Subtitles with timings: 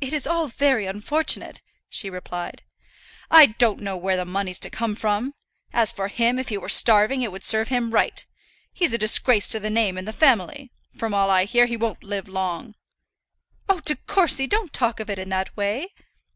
[0.00, 2.62] "It is all very unfortunate," she replied.
[3.28, 5.34] "I don't know where the money's to come from.
[5.72, 8.24] As for him, if he were starving, it would serve him right.
[8.72, 10.70] He's a disgrace to the name and the family.
[10.96, 12.76] From all I hear, he won't live long."
[13.68, 15.92] "Oh, De Courcy, don't talk of it in that way!"